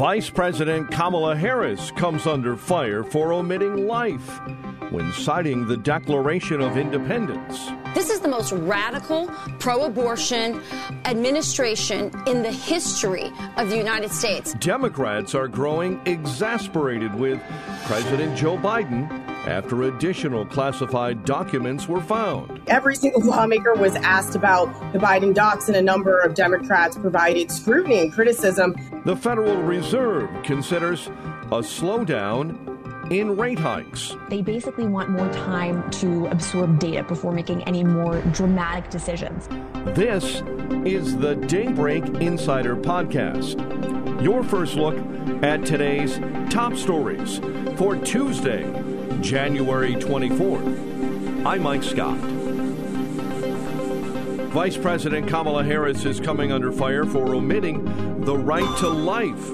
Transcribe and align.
Vice 0.00 0.30
President 0.30 0.90
Kamala 0.90 1.36
Harris 1.36 1.90
comes 1.90 2.26
under 2.26 2.56
fire 2.56 3.04
for 3.04 3.34
omitting 3.34 3.86
life 3.86 4.40
when 4.88 5.12
citing 5.12 5.66
the 5.66 5.76
Declaration 5.76 6.62
of 6.62 6.78
Independence. 6.78 7.68
This 7.94 8.08
is 8.08 8.20
the 8.20 8.28
most 8.28 8.50
radical 8.52 9.26
pro 9.58 9.84
abortion 9.84 10.62
administration 11.04 12.10
in 12.26 12.42
the 12.42 12.50
history 12.50 13.30
of 13.58 13.68
the 13.68 13.76
United 13.76 14.10
States. 14.10 14.54
Democrats 14.54 15.34
are 15.34 15.48
growing 15.48 16.00
exasperated 16.06 17.14
with 17.14 17.38
President 17.84 18.38
Joe 18.38 18.56
Biden 18.56 19.10
after 19.46 19.82
additional 19.82 20.46
classified 20.46 21.24
documents 21.24 21.88
were 21.88 22.00
found. 22.00 22.60
Every 22.68 22.94
single 22.96 23.22
lawmaker 23.22 23.74
was 23.74 23.94
asked 23.96 24.34
about 24.34 24.66
the 24.92 24.98
Biden 24.98 25.34
docs, 25.34 25.68
and 25.68 25.76
a 25.76 25.82
number 25.82 26.18
of 26.18 26.34
Democrats 26.34 26.96
provided 26.96 27.50
scrutiny 27.50 28.00
and 28.00 28.12
criticism. 28.12 28.74
The 29.06 29.16
Federal 29.16 29.62
Reserve 29.62 30.28
considers 30.42 31.06
a 31.06 31.62
slowdown 31.62 33.10
in 33.10 33.34
rate 33.34 33.58
hikes. 33.58 34.14
They 34.28 34.42
basically 34.42 34.86
want 34.86 35.08
more 35.08 35.32
time 35.32 35.90
to 35.92 36.26
absorb 36.26 36.78
data 36.78 37.02
before 37.04 37.32
making 37.32 37.64
any 37.64 37.82
more 37.82 38.20
dramatic 38.32 38.90
decisions. 38.90 39.48
This 39.96 40.42
is 40.84 41.16
the 41.16 41.34
Daybreak 41.34 42.04
Insider 42.20 42.76
Podcast. 42.76 43.56
Your 44.22 44.42
first 44.42 44.74
look 44.74 44.98
at 45.42 45.64
today's 45.64 46.18
top 46.52 46.76
stories 46.76 47.38
for 47.78 47.96
Tuesday, 47.96 48.64
January 49.22 49.94
24th. 49.94 51.46
I'm 51.46 51.62
Mike 51.62 51.82
Scott. 51.82 52.18
Vice 54.50 54.76
President 54.76 55.26
Kamala 55.26 55.64
Harris 55.64 56.04
is 56.04 56.20
coming 56.20 56.52
under 56.52 56.70
fire 56.70 57.06
for 57.06 57.34
omitting 57.34 58.09
the 58.24 58.36
right 58.36 58.76
to 58.76 58.86
life 58.86 59.50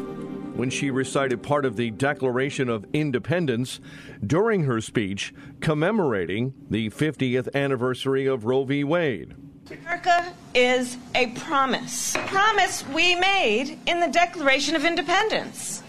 when 0.57 0.69
she 0.71 0.91
recited 0.91 1.41
part 1.41 1.65
of 1.65 1.77
the 1.77 1.93
Declaration 1.93 2.69
of 2.69 2.85
Independence 2.93 3.79
during 4.27 4.65
her 4.65 4.81
speech 4.81 5.33
commemorating 5.61 6.53
the 6.69 6.91
50th 6.91 7.55
anniversary 7.55 8.27
of 8.27 8.45
Roe 8.45 8.65
v. 8.65 8.83
Wade. 8.83 9.35
America 9.71 10.35
is 10.53 10.97
a 11.15 11.29
promise, 11.29 12.17
a 12.17 12.27
promise 12.27 12.85
we 12.89 13.15
made 13.15 13.79
in 13.87 14.01
the 14.01 14.09
Declaration 14.09 14.75
of 14.75 14.85
Independence 14.85 15.85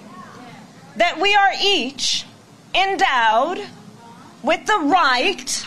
that 0.98 1.20
we 1.20 1.34
are 1.34 1.54
each 1.60 2.26
endowed 2.76 3.60
with 4.44 4.64
the 4.68 4.78
right 4.84 5.66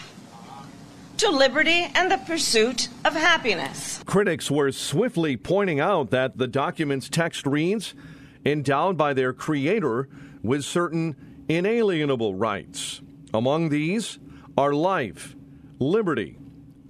to 1.20 1.28
liberty 1.28 1.86
and 1.94 2.10
the 2.10 2.16
pursuit 2.16 2.88
of 3.04 3.12
happiness. 3.12 4.02
Critics 4.06 4.50
were 4.50 4.72
swiftly 4.72 5.36
pointing 5.36 5.78
out 5.78 6.08
that 6.08 6.38
the 6.38 6.46
document's 6.46 7.10
text 7.10 7.46
reads 7.46 7.92
endowed 8.46 8.96
by 8.96 9.12
their 9.12 9.34
creator 9.34 10.08
with 10.42 10.64
certain 10.64 11.44
inalienable 11.46 12.34
rights. 12.34 13.02
Among 13.34 13.68
these 13.68 14.18
are 14.56 14.72
life, 14.72 15.36
liberty, 15.78 16.38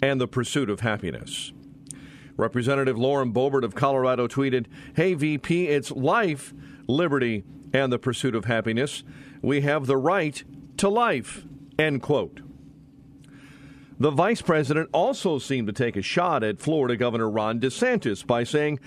and 0.00 0.20
the 0.20 0.28
pursuit 0.28 0.70
of 0.70 0.78
happiness. 0.78 1.52
Representative 2.36 2.96
Lauren 2.96 3.32
Boebert 3.32 3.64
of 3.64 3.74
Colorado 3.74 4.28
tweeted, 4.28 4.66
Hey, 4.94 5.14
VP, 5.14 5.66
it's 5.66 5.90
life, 5.90 6.54
liberty, 6.86 7.42
and 7.72 7.92
the 7.92 7.98
pursuit 7.98 8.36
of 8.36 8.44
happiness. 8.44 9.02
We 9.42 9.62
have 9.62 9.86
the 9.86 9.96
right 9.96 10.44
to 10.76 10.88
life. 10.88 11.44
End 11.76 12.00
quote. 12.00 12.42
The 14.00 14.10
vice 14.10 14.40
president 14.40 14.88
also 14.94 15.38
seemed 15.38 15.66
to 15.66 15.74
take 15.74 15.94
a 15.94 16.02
shot 16.02 16.42
at 16.42 16.58
Florida 16.58 16.96
Governor 16.96 17.28
Ron 17.28 17.60
DeSantis 17.60 18.26
by 18.26 18.44
saying, 18.44 18.80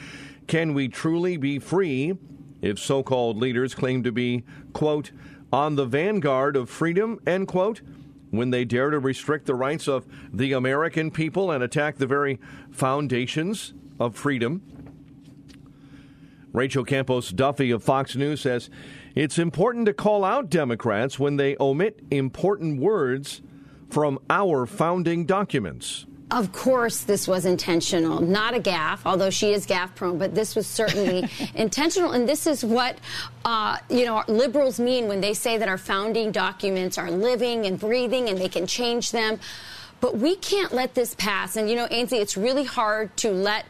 Can 0.48 0.74
we 0.74 0.88
truly 0.88 1.38
be 1.38 1.60
free 1.60 2.18
if 2.64 2.80
so 2.80 3.04
called 3.04 3.38
leaders 3.38 3.76
claim 3.76 4.02
to 4.04 4.12
be, 4.12 4.44
quote, 4.74 5.12
on 5.52 5.76
the 5.76 5.86
vanguard 5.86 6.56
of 6.56 6.68
freedom, 6.68 7.20
end 7.28 7.48
quote, 7.48 7.82
when 8.32 8.50
they 8.50 8.66
dare 8.66 8.90
to 8.90 8.98
restrict 8.98 9.46
the 9.46 9.54
rights 9.54 9.88
of 9.88 10.08
the 10.34 10.54
American 10.54 11.12
people 11.12 11.52
and 11.52 11.64
attack 11.64 11.98
the 11.98 12.08
very 12.08 12.40
foundations 12.72 13.76
of 14.00 14.16
freedom. 14.16 14.64
Rachel 16.54 16.84
Campos 16.84 17.30
Duffy 17.30 17.70
of 17.70 17.84
Fox 17.84 18.16
News 18.16 18.42
says 18.42 18.72
it's 19.14 19.38
important 19.38 19.86
to 19.86 19.94
call 19.94 20.24
out 20.26 20.50
Democrats 20.50 21.20
when 21.20 21.36
they 21.38 21.56
omit 21.60 22.00
important 22.10 22.80
words 22.80 23.44
from 23.94 24.18
our 24.28 24.66
founding 24.66 25.24
documents. 25.24 26.08
Of 26.32 26.52
course, 26.52 27.04
this 27.04 27.28
was 27.28 27.46
intentional, 27.46 28.20
not 28.22 28.56
a 28.56 28.60
gaffe, 28.60 29.02
although 29.06 29.30
she 29.30 29.54
is 29.54 29.68
gaffe 29.68 29.94
prone, 29.94 30.18
but 30.18 30.34
this 30.34 30.56
was 30.56 30.66
certainly 30.66 31.30
intentional. 31.56 32.14
And 32.14 32.28
this 32.28 32.48
is 32.48 32.66
what, 32.66 32.98
uh, 33.46 33.78
you 33.92 34.06
know, 34.06 34.24
liberals 34.28 34.80
mean 34.80 35.08
when 35.08 35.22
they 35.22 35.36
say 35.36 35.60
that 35.60 35.70
our 35.70 35.78
founding 35.78 36.32
documents 36.32 36.98
are 36.98 37.12
living 37.12 37.68
and 37.68 37.80
breathing 37.80 38.30
and 38.30 38.40
they 38.40 38.50
can 38.50 38.66
change 38.66 39.12
them. 39.12 39.40
But 40.02 40.18
we 40.18 40.38
can't 40.38 40.74
let 40.74 40.96
this 40.96 41.14
pass. 41.14 41.56
And, 41.56 41.70
you 41.70 41.76
know, 41.76 41.88
Ainsley, 41.92 42.18
it's 42.18 42.36
really 42.36 42.64
hard 42.64 43.16
to 43.18 43.30
let 43.30 43.66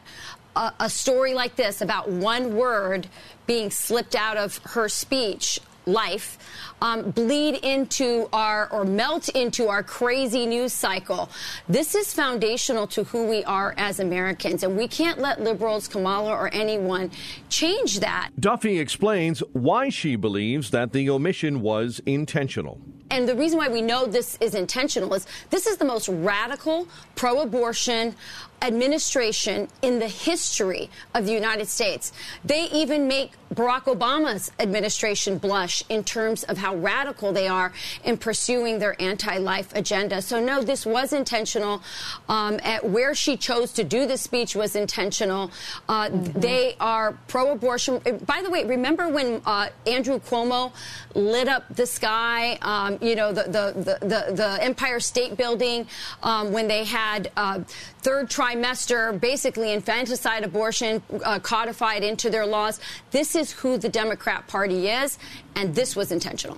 a, 0.55 0.71
a 0.79 0.89
story 0.89 1.33
like 1.33 1.57
this 1.57 1.81
about 1.81 2.09
one 2.09 2.55
word 2.55 3.07
being 3.45 3.69
slipped 3.69 4.15
out 4.15 4.37
of 4.37 4.59
her 4.59 4.87
speech 4.87 5.59
life 5.85 6.37
um, 6.81 7.11
bleed 7.11 7.55
into 7.63 8.27
our 8.33 8.67
or 8.69 8.85
melt 8.85 9.29
into 9.29 9.69
our 9.69 9.83
crazy 9.83 10.45
news 10.45 10.73
cycle. 10.73 11.29
This 11.67 11.95
is 11.95 12.13
foundational 12.13 12.87
to 12.87 13.03
who 13.05 13.27
we 13.27 13.43
are 13.45 13.73
as 13.77 13.99
Americans, 13.99 14.63
and 14.63 14.77
we 14.77 14.87
can't 14.87 15.19
let 15.19 15.41
liberals, 15.41 15.87
Kamala, 15.87 16.31
or 16.31 16.53
anyone 16.53 17.11
change 17.49 17.99
that. 17.99 18.29
Duffy 18.39 18.79
explains 18.79 19.39
why 19.53 19.89
she 19.89 20.15
believes 20.15 20.71
that 20.71 20.91
the 20.91 21.09
omission 21.09 21.61
was 21.61 22.01
intentional. 22.05 22.81
And 23.13 23.29
the 23.29 23.35
reason 23.35 23.59
why 23.59 23.67
we 23.67 23.83
know 23.83 24.07
this 24.07 24.39
is 24.41 24.55
intentional 24.55 25.13
is 25.13 25.27
this 25.51 25.67
is 25.67 25.77
the 25.77 25.85
most 25.85 26.09
radical 26.09 26.87
pro 27.13 27.41
abortion 27.41 28.15
administration 28.63 29.67
in 29.81 29.99
the 29.99 30.07
history 30.07 30.89
of 31.13 31.25
the 31.25 31.33
United 31.33 31.67
States. 31.67 32.13
They 32.43 32.63
even 32.71 33.07
make 33.07 33.33
Barack 33.53 33.83
Obama's 33.83 34.51
administration 34.59 35.37
blush 35.37 35.83
in 35.89 36.03
terms 36.03 36.43
of 36.43 36.57
how 36.57 36.75
radical 36.75 37.31
they 37.31 37.47
are 37.47 37.71
in 38.03 38.17
pursuing 38.17 38.79
their 38.79 38.99
anti 38.99 39.37
life 39.37 39.69
agenda. 39.75 40.21
So, 40.21 40.43
no, 40.43 40.63
this 40.63 40.85
was 40.85 41.13
intentional. 41.13 41.83
Um, 42.29 42.59
at 42.63 42.83
where 42.83 43.13
she 43.13 43.37
chose 43.37 43.73
to 43.73 43.83
do 43.83 44.07
the 44.07 44.17
speech 44.17 44.55
was 44.55 44.75
intentional. 44.75 45.51
Uh, 45.87 46.07
mm-hmm. 46.07 46.39
They 46.39 46.75
are 46.79 47.17
pro 47.27 47.51
abortion. 47.51 47.99
By 48.25 48.41
the 48.41 48.49
way, 48.49 48.63
remember 48.65 49.07
when 49.09 49.41
uh, 49.45 49.69
Andrew 49.85 50.19
Cuomo 50.19 50.71
lit 51.13 51.47
up 51.47 51.63
the 51.75 51.85
sky, 51.85 52.57
um, 52.61 52.97
you 53.03 53.15
know, 53.15 53.31
the, 53.31 53.43
the, 53.43 53.99
the, 53.99 54.33
the, 54.33 54.63
Empire 54.63 54.99
State 54.99 55.37
Building, 55.37 55.87
um, 56.21 56.51
when 56.51 56.67
they 56.67 56.83
had 56.83 57.31
uh, 57.35 57.59
third 58.01 58.29
trimester, 58.29 59.19
basically 59.19 59.73
infanticide 59.73 60.43
abortion 60.43 61.01
uh, 61.23 61.39
codified 61.39 62.03
into 62.03 62.29
their 62.29 62.45
laws. 62.45 62.79
This 63.11 63.35
is 63.35 63.51
who 63.51 63.77
the 63.77 63.89
Democrat 63.89 64.47
Party 64.47 64.87
is, 64.87 65.19
and 65.55 65.75
this 65.75 65.95
was 65.95 66.11
intentional. 66.11 66.57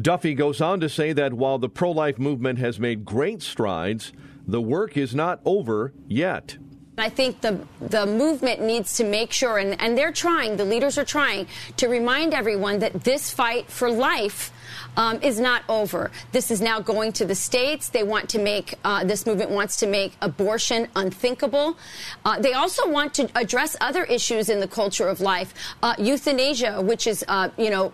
Duffy 0.00 0.34
goes 0.34 0.60
on 0.60 0.80
to 0.80 0.88
say 0.88 1.14
that 1.14 1.32
while 1.32 1.58
the 1.58 1.70
pro 1.70 1.90
life 1.90 2.18
movement 2.18 2.58
has 2.58 2.78
made 2.78 3.04
great 3.04 3.42
strides, 3.42 4.12
the 4.46 4.60
work 4.60 4.96
is 4.96 5.14
not 5.14 5.40
over 5.44 5.94
yet. 6.06 6.58
I 6.98 7.10
think 7.10 7.42
the 7.42 7.60
the 7.80 8.06
movement 8.06 8.62
needs 8.62 8.96
to 8.96 9.04
make 9.04 9.32
sure, 9.32 9.58
and, 9.58 9.80
and 9.80 9.98
they're 9.98 10.12
trying, 10.12 10.56
the 10.56 10.64
leaders 10.64 10.96
are 10.96 11.04
trying 11.04 11.46
to 11.76 11.88
remind 11.88 12.32
everyone 12.32 12.78
that 12.78 13.04
this 13.04 13.30
fight 13.30 13.70
for 13.70 13.90
life 13.90 14.50
um, 14.96 15.20
is 15.22 15.38
not 15.38 15.62
over. 15.68 16.10
This 16.32 16.50
is 16.50 16.60
now 16.60 16.80
going 16.80 17.12
to 17.14 17.24
the 17.24 17.34
states. 17.34 17.88
They 17.88 18.02
want 18.02 18.28
to 18.30 18.38
make 18.38 18.74
uh, 18.84 19.04
this 19.04 19.26
movement 19.26 19.50
wants 19.50 19.76
to 19.78 19.86
make 19.86 20.16
abortion 20.22 20.88
unthinkable. 20.96 21.76
Uh, 22.24 22.40
they 22.40 22.52
also 22.52 22.88
want 22.88 23.14
to 23.14 23.28
address 23.34 23.76
other 23.80 24.04
issues 24.04 24.48
in 24.48 24.60
the 24.60 24.68
culture 24.68 25.08
of 25.08 25.20
life, 25.20 25.54
uh, 25.82 25.94
euthanasia, 25.98 26.80
which 26.80 27.06
is 27.06 27.24
uh, 27.28 27.48
you 27.56 27.70
know 27.70 27.92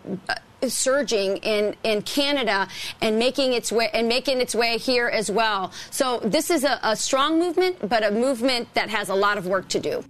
surging 0.68 1.38
in, 1.38 1.74
in 1.82 2.02
Canada 2.02 2.68
and 3.00 3.18
making 3.18 3.52
its 3.52 3.72
way 3.72 3.90
and 3.92 4.08
making 4.08 4.40
its 4.40 4.54
way 4.54 4.78
here 4.78 5.08
as 5.08 5.30
well. 5.30 5.72
So 5.90 6.20
this 6.20 6.50
is 6.50 6.64
a, 6.64 6.78
a 6.82 6.96
strong 6.96 7.38
movement, 7.38 7.88
but 7.88 8.04
a 8.04 8.10
movement 8.10 8.72
that 8.74 8.90
has 8.90 9.08
a 9.08 9.14
lot 9.14 9.38
of 9.38 9.46
work 9.46 9.68
to 9.68 9.80
do. 9.80 10.04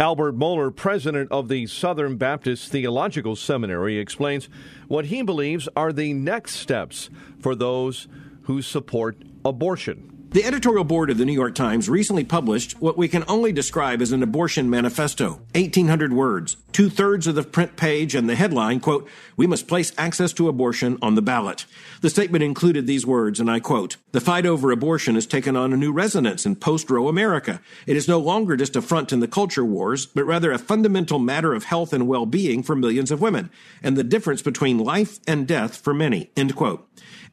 Albert 0.00 0.34
Mohler, 0.34 0.74
president 0.74 1.30
of 1.30 1.48
the 1.48 1.66
Southern 1.66 2.16
Baptist 2.16 2.72
Theological 2.72 3.36
Seminary, 3.36 3.98
explains 3.98 4.48
what 4.88 5.04
he 5.04 5.20
believes 5.20 5.68
are 5.76 5.92
the 5.92 6.14
next 6.14 6.54
steps 6.54 7.10
for 7.38 7.54
those 7.54 8.08
who 8.44 8.62
support 8.62 9.18
abortion. 9.44 10.09
The 10.32 10.44
editorial 10.44 10.84
board 10.84 11.10
of 11.10 11.18
the 11.18 11.24
New 11.24 11.32
York 11.32 11.56
Times 11.56 11.88
recently 11.88 12.22
published 12.22 12.80
what 12.80 12.96
we 12.96 13.08
can 13.08 13.24
only 13.26 13.50
describe 13.50 14.00
as 14.00 14.12
an 14.12 14.22
abortion 14.22 14.70
manifesto 14.70 15.40
1,800 15.56 16.12
words, 16.12 16.56
two 16.70 16.88
thirds 16.88 17.26
of 17.26 17.34
the 17.34 17.42
print 17.42 17.74
page, 17.74 18.14
and 18.14 18.28
the 18.28 18.36
headline, 18.36 18.78
quote, 18.78 19.08
We 19.36 19.48
must 19.48 19.66
place 19.66 19.92
access 19.98 20.32
to 20.34 20.48
abortion 20.48 20.98
on 21.02 21.16
the 21.16 21.20
ballot. 21.20 21.66
The 22.00 22.10
statement 22.10 22.44
included 22.44 22.86
these 22.86 23.04
words, 23.04 23.40
and 23.40 23.50
I 23.50 23.58
quote, 23.58 23.96
The 24.12 24.20
fight 24.20 24.46
over 24.46 24.70
abortion 24.70 25.16
has 25.16 25.26
taken 25.26 25.56
on 25.56 25.72
a 25.72 25.76
new 25.76 25.90
resonance 25.90 26.46
in 26.46 26.54
post 26.54 26.88
Roe 26.90 27.08
America. 27.08 27.60
It 27.88 27.96
is 27.96 28.06
no 28.06 28.20
longer 28.20 28.56
just 28.56 28.76
a 28.76 28.82
front 28.82 29.12
in 29.12 29.18
the 29.18 29.26
culture 29.26 29.64
wars, 29.64 30.06
but 30.06 30.26
rather 30.26 30.52
a 30.52 30.58
fundamental 30.58 31.18
matter 31.18 31.54
of 31.54 31.64
health 31.64 31.92
and 31.92 32.06
well 32.06 32.24
being 32.24 32.62
for 32.62 32.76
millions 32.76 33.10
of 33.10 33.20
women, 33.20 33.50
and 33.82 33.96
the 33.96 34.04
difference 34.04 34.42
between 34.42 34.78
life 34.78 35.18
and 35.26 35.48
death 35.48 35.76
for 35.76 35.92
many, 35.92 36.30
end 36.36 36.54
quote. 36.54 36.86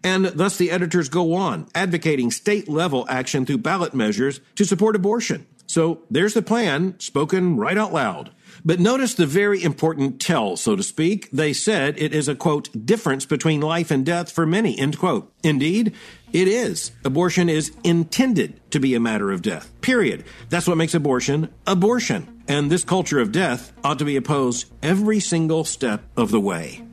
And 0.07 0.27
thus 0.27 0.55
the 0.55 0.71
editors 0.71 1.09
go 1.09 1.33
on, 1.33 1.67
advocating 1.75 2.31
state 2.31 2.69
level 2.69 3.05
action 3.09 3.45
through 3.45 3.57
ballot 3.57 3.93
measures 3.93 4.39
to 4.55 4.63
support 4.63 4.95
abortion. 4.95 5.45
So 5.65 5.99
there's 6.09 6.33
the 6.33 6.41
plan, 6.41 6.97
spoken 6.97 7.57
right 7.57 7.77
out 7.77 7.91
loud. 7.91 8.31
But 8.63 8.79
notice 8.79 9.15
the 9.15 9.25
very 9.25 9.61
important 9.61 10.21
tell, 10.21 10.55
so 10.55 10.77
to 10.77 10.81
speak. 10.81 11.29
They 11.31 11.51
said 11.51 11.95
it 11.97 12.13
is 12.13 12.29
a 12.29 12.35
quote, 12.35 12.69
difference 12.85 13.25
between 13.25 13.59
life 13.59 13.91
and 13.91 14.05
death 14.05 14.31
for 14.31 14.45
many, 14.45 14.79
end 14.79 14.97
quote. 14.97 15.29
Indeed, 15.43 15.93
it 16.31 16.47
is. 16.47 16.93
Abortion 17.03 17.49
is 17.49 17.75
intended 17.83 18.61
to 18.71 18.79
be 18.79 18.95
a 18.95 19.01
matter 19.01 19.29
of 19.29 19.41
death. 19.41 19.69
Period. 19.81 20.23
That's 20.47 20.69
what 20.69 20.77
makes 20.77 20.93
abortion 20.93 21.53
abortion. 21.67 22.43
And 22.47 22.71
this 22.71 22.85
culture 22.85 23.19
of 23.19 23.33
death 23.33 23.73
ought 23.83 23.99
to 23.99 24.05
be 24.05 24.15
opposed 24.15 24.71
every 24.81 25.19
single 25.19 25.65
step 25.65 26.03
of 26.15 26.31
the 26.31 26.39
way. 26.39 26.86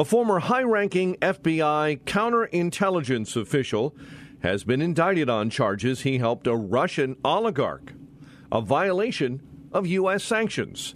A 0.00 0.04
former 0.06 0.38
high 0.38 0.62
ranking 0.62 1.16
FBI 1.16 2.00
counterintelligence 2.04 3.36
official 3.36 3.94
has 4.42 4.64
been 4.64 4.80
indicted 4.80 5.28
on 5.28 5.50
charges 5.50 6.00
he 6.00 6.16
helped 6.16 6.46
a 6.46 6.56
Russian 6.56 7.16
oligarch, 7.22 7.92
a 8.50 8.62
violation 8.62 9.42
of 9.72 9.86
U.S. 9.86 10.24
sanctions. 10.24 10.94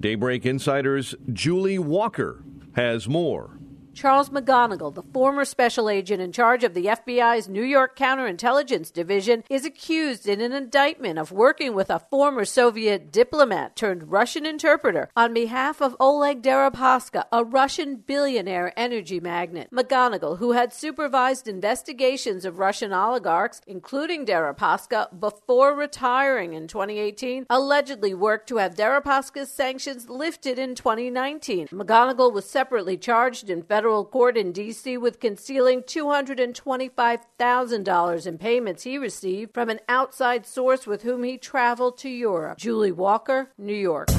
Daybreak 0.00 0.46
Insider's 0.46 1.14
Julie 1.30 1.78
Walker 1.78 2.42
has 2.74 3.06
more. 3.06 3.57
Charles 3.98 4.30
McGonigal, 4.30 4.94
the 4.94 5.02
former 5.02 5.44
special 5.44 5.90
agent 5.90 6.22
in 6.22 6.30
charge 6.30 6.62
of 6.62 6.72
the 6.72 6.84
FBI's 6.84 7.48
New 7.48 7.64
York 7.64 7.98
Counterintelligence 7.98 8.92
Division, 8.92 9.42
is 9.50 9.64
accused 9.64 10.28
in 10.28 10.40
an 10.40 10.52
indictment 10.52 11.18
of 11.18 11.32
working 11.32 11.74
with 11.74 11.90
a 11.90 11.98
former 12.08 12.44
Soviet 12.44 13.10
diplomat 13.10 13.74
turned 13.74 14.12
Russian 14.12 14.46
interpreter 14.46 15.08
on 15.16 15.34
behalf 15.34 15.82
of 15.82 15.96
Oleg 15.98 16.42
Deripaska, 16.42 17.24
a 17.32 17.42
Russian 17.42 17.96
billionaire 17.96 18.72
energy 18.76 19.18
magnate. 19.18 19.72
McGonigal, 19.72 20.38
who 20.38 20.52
had 20.52 20.72
supervised 20.72 21.48
investigations 21.48 22.44
of 22.44 22.60
Russian 22.60 22.92
oligarchs, 22.92 23.62
including 23.66 24.24
Deripaska, 24.24 25.08
before 25.18 25.74
retiring 25.74 26.52
in 26.52 26.68
2018, 26.68 27.46
allegedly 27.50 28.14
worked 28.14 28.48
to 28.50 28.58
have 28.58 28.76
Deripaska's 28.76 29.50
sanctions 29.50 30.08
lifted 30.08 30.56
in 30.56 30.76
2019. 30.76 31.66
McGonigal 31.72 32.32
was 32.32 32.48
separately 32.48 32.96
charged 32.96 33.50
in 33.50 33.64
federal 33.64 33.87
federal 33.88 34.04
court 34.04 34.36
in 34.36 34.52
D.C. 34.52 34.98
with 34.98 35.18
concealing 35.18 35.80
$225,000 35.80 38.26
in 38.26 38.36
payments 38.36 38.82
he 38.82 38.98
received 38.98 39.54
from 39.54 39.70
an 39.70 39.80
outside 39.88 40.44
source 40.44 40.86
with 40.86 41.04
whom 41.04 41.22
he 41.22 41.38
traveled 41.38 41.96
to 41.96 42.10
Europe. 42.10 42.58
Julie 42.58 42.92
Walker, 42.92 43.50
New 43.56 43.72
York. 43.72 44.10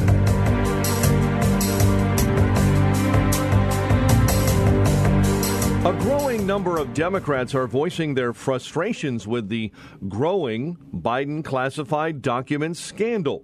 A 5.86 5.94
growing 6.00 6.48
number 6.48 6.80
of 6.80 6.96
Democrats 6.96 7.54
are 7.54 7.68
voicing 7.68 8.16
their 8.16 8.34
frustrations 8.34 9.28
with 9.28 9.50
the 9.50 9.72
growing 10.08 10.78
Biden 10.92 11.46
classified 11.46 12.24
documents 12.24 12.80
scandal. 12.80 13.44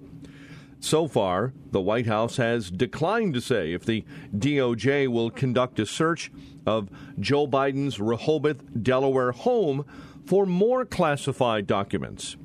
So 0.86 1.08
far, 1.08 1.52
the 1.72 1.82
White 1.82 2.06
House 2.06 2.38
has 2.38 2.70
declined 2.70 3.34
to 3.34 3.42
say 3.42 3.74
if 3.74 3.84
the 3.84 4.06
DOJ 4.38 5.08
will 5.08 5.32
conduct 5.32 5.80
a 5.80 5.86
search 5.88 6.32
of 6.64 6.92
Joe 7.20 7.48
Biden's 7.48 8.00
Rehoboth, 8.00 8.84
Delaware 8.84 9.32
home 9.32 9.84
for 10.28 10.46
more 10.46 10.86
classified 10.86 11.66
documents. 11.66 12.38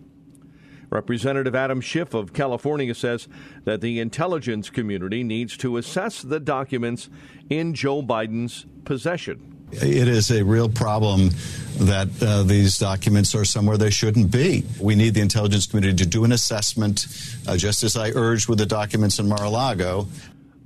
Representative 0.88 1.54
Adam 1.54 1.82
Schiff 1.82 2.14
of 2.14 2.32
California 2.32 2.94
says 2.94 3.28
that 3.64 3.82
the 3.82 4.00
intelligence 4.00 4.70
community 4.70 5.22
needs 5.22 5.58
to 5.58 5.76
assess 5.76 6.22
the 6.22 6.40
documents 6.40 7.10
in 7.50 7.74
Joe 7.74 8.02
Biden's 8.02 8.64
possession. 8.86 9.59
It 9.72 10.08
is 10.08 10.30
a 10.30 10.44
real 10.44 10.68
problem 10.68 11.30
that 11.78 12.08
uh, 12.22 12.42
these 12.42 12.78
documents 12.78 13.34
are 13.34 13.44
somewhere 13.44 13.78
they 13.78 13.90
shouldn't 13.90 14.30
be. 14.30 14.64
We 14.80 14.96
need 14.96 15.14
the 15.14 15.20
intelligence 15.20 15.66
community 15.66 15.96
to 16.04 16.06
do 16.06 16.24
an 16.24 16.32
assessment, 16.32 17.06
uh, 17.46 17.56
just 17.56 17.82
as 17.82 17.96
I 17.96 18.10
urged 18.10 18.48
with 18.48 18.58
the 18.58 18.66
documents 18.66 19.18
in 19.18 19.28
Mar 19.28 19.44
a 19.44 19.48
Lago. 19.48 20.08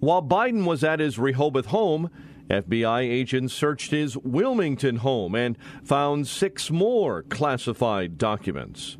While 0.00 0.22
Biden 0.22 0.64
was 0.64 0.82
at 0.82 1.00
his 1.00 1.18
Rehoboth 1.18 1.66
home, 1.66 2.10
FBI 2.48 3.02
agents 3.02 3.54
searched 3.54 3.90
his 3.90 4.16
Wilmington 4.16 4.96
home 4.96 5.34
and 5.34 5.56
found 5.82 6.26
six 6.26 6.70
more 6.70 7.22
classified 7.22 8.18
documents. 8.18 8.96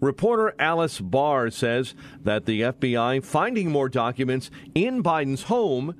Reporter 0.00 0.54
Alice 0.58 1.00
Barr 1.00 1.50
says 1.50 1.94
that 2.22 2.46
the 2.46 2.60
FBI 2.60 3.24
finding 3.24 3.70
more 3.70 3.88
documents 3.88 4.50
in 4.74 5.02
Biden's 5.02 5.44
home 5.44 5.94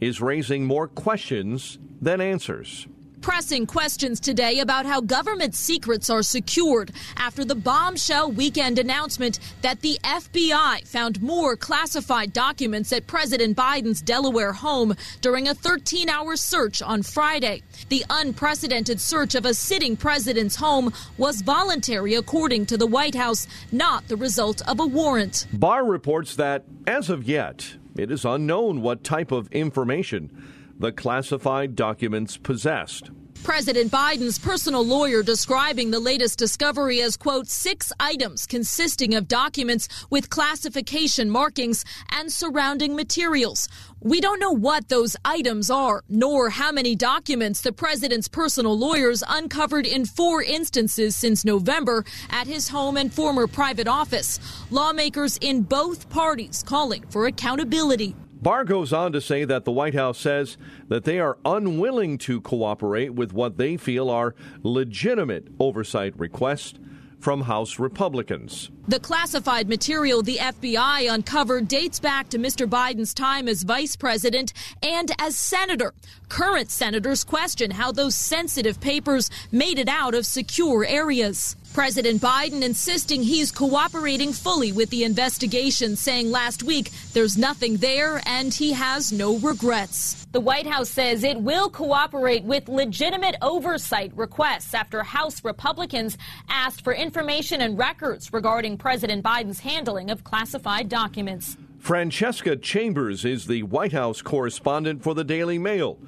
is 0.00 0.20
raising 0.20 0.64
more 0.64 0.88
questions 0.88 1.78
than 2.00 2.20
answers 2.20 2.86
pressing 3.20 3.66
questions 3.66 4.18
today 4.18 4.60
about 4.60 4.86
how 4.86 5.00
government 5.00 5.54
secrets 5.54 6.08
are 6.08 6.22
secured 6.22 6.90
after 7.16 7.44
the 7.44 7.54
bombshell 7.54 8.30
weekend 8.30 8.78
announcement 8.78 9.38
that 9.62 9.80
the 9.80 9.98
FBI 10.02 10.86
found 10.86 11.20
more 11.22 11.56
classified 11.56 12.32
documents 12.32 12.92
at 12.92 13.06
President 13.06 13.56
Biden's 13.56 14.00
Delaware 14.00 14.52
home 14.52 14.94
during 15.20 15.48
a 15.48 15.54
13 15.54 16.08
hour 16.08 16.36
search 16.36 16.80
on 16.82 17.02
Friday. 17.02 17.62
The 17.88 18.04
unprecedented 18.08 19.00
search 19.00 19.34
of 19.34 19.44
a 19.44 19.54
sitting 19.54 19.96
president's 19.96 20.56
home 20.56 20.92
was 21.18 21.42
voluntary, 21.42 22.14
according 22.14 22.66
to 22.66 22.76
the 22.76 22.86
White 22.86 23.14
House, 23.14 23.46
not 23.70 24.08
the 24.08 24.16
result 24.16 24.62
of 24.66 24.80
a 24.80 24.86
warrant. 24.86 25.46
Barr 25.52 25.84
reports 25.84 26.36
that, 26.36 26.64
as 26.86 27.10
of 27.10 27.24
yet, 27.24 27.74
it 27.96 28.10
is 28.10 28.24
unknown 28.24 28.82
what 28.82 29.04
type 29.04 29.32
of 29.32 29.50
information 29.52 30.30
the 30.78 30.92
classified 30.92 31.76
documents 31.76 32.36
possessed. 32.36 33.10
President 33.42 33.90
Biden's 33.90 34.38
personal 34.38 34.84
lawyer 34.84 35.22
describing 35.22 35.90
the 35.90 35.98
latest 35.98 36.38
discovery 36.38 37.00
as, 37.00 37.16
quote, 37.16 37.48
six 37.48 37.90
items 37.98 38.46
consisting 38.46 39.14
of 39.14 39.28
documents 39.28 39.88
with 40.10 40.28
classification 40.28 41.30
markings 41.30 41.84
and 42.10 42.30
surrounding 42.30 42.94
materials. 42.94 43.66
We 44.02 44.22
don't 44.22 44.40
know 44.40 44.52
what 44.52 44.88
those 44.88 45.14
items 45.26 45.70
are, 45.70 46.02
nor 46.08 46.48
how 46.48 46.72
many 46.72 46.96
documents 46.96 47.60
the 47.60 47.70
president's 47.70 48.28
personal 48.28 48.78
lawyers 48.78 49.22
uncovered 49.28 49.84
in 49.84 50.06
four 50.06 50.42
instances 50.42 51.14
since 51.14 51.44
November 51.44 52.06
at 52.30 52.46
his 52.46 52.66
home 52.66 52.96
and 52.96 53.12
former 53.12 53.46
private 53.46 53.86
office. 53.86 54.40
Lawmakers 54.70 55.36
in 55.42 55.60
both 55.60 56.08
parties 56.08 56.62
calling 56.62 57.04
for 57.10 57.26
accountability. 57.26 58.16
Barr 58.40 58.64
goes 58.64 58.94
on 58.94 59.12
to 59.12 59.20
say 59.20 59.44
that 59.44 59.66
the 59.66 59.72
White 59.72 59.92
House 59.92 60.18
says 60.18 60.56
that 60.88 61.04
they 61.04 61.20
are 61.20 61.36
unwilling 61.44 62.16
to 62.18 62.40
cooperate 62.40 63.12
with 63.12 63.34
what 63.34 63.58
they 63.58 63.76
feel 63.76 64.08
are 64.08 64.34
legitimate 64.62 65.48
oversight 65.58 66.18
requests 66.18 66.78
from 67.20 67.42
House 67.42 67.78
Republicans. 67.78 68.70
The 68.88 68.98
classified 68.98 69.68
material 69.68 70.22
the 70.22 70.38
FBI 70.38 71.12
uncovered 71.12 71.68
dates 71.68 72.00
back 72.00 72.28
to 72.30 72.38
Mr. 72.38 72.68
Biden's 72.68 73.14
time 73.14 73.46
as 73.46 73.62
vice 73.62 73.94
president 73.94 74.52
and 74.82 75.12
as 75.18 75.36
senator. 75.36 75.94
Current 76.28 76.70
senators 76.70 77.22
question 77.22 77.70
how 77.70 77.92
those 77.92 78.14
sensitive 78.14 78.80
papers 78.80 79.30
made 79.52 79.78
it 79.78 79.88
out 79.88 80.14
of 80.14 80.26
secure 80.26 80.84
areas. 80.84 81.56
President 81.72 82.20
Biden 82.20 82.62
insisting 82.62 83.22
he's 83.22 83.52
cooperating 83.52 84.32
fully 84.32 84.72
with 84.72 84.90
the 84.90 85.04
investigation, 85.04 85.94
saying 85.94 86.30
last 86.30 86.64
week 86.64 86.90
there's 87.12 87.38
nothing 87.38 87.76
there 87.76 88.20
and 88.26 88.52
he 88.52 88.72
has 88.72 89.12
no 89.12 89.38
regrets. 89.38 90.26
The 90.32 90.40
White 90.40 90.66
House 90.66 90.90
says 90.90 91.22
it 91.22 91.40
will 91.40 91.70
cooperate 91.70 92.42
with 92.42 92.68
legitimate 92.68 93.36
oversight 93.40 94.12
requests 94.16 94.74
after 94.74 95.02
House 95.04 95.44
Republicans 95.44 96.18
asked 96.48 96.82
for 96.82 96.92
information 96.92 97.60
and 97.60 97.78
records 97.78 98.32
regarding 98.32 98.76
President 98.76 99.24
Biden's 99.24 99.60
handling 99.60 100.10
of 100.10 100.24
classified 100.24 100.88
documents. 100.88 101.56
Francesca 101.78 102.56
Chambers 102.56 103.24
is 103.24 103.46
the 103.46 103.62
White 103.62 103.92
House 103.92 104.22
correspondent 104.22 105.02
for 105.02 105.14
the 105.14 105.24
Daily 105.24 105.58
Mail 105.58 105.98